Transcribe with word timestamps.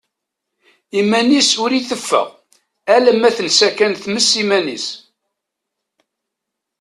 Iman-is 0.99 1.51
ur 1.63 1.71
iteffeɣ, 1.73 2.27
alamma 2.95 3.29
tensa 3.37 3.69
kan 3.77 3.93
tmes 4.03 4.29
iman-is. 4.41 4.87